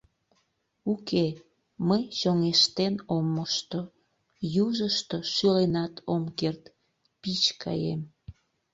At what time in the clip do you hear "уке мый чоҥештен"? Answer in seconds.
0.91-2.95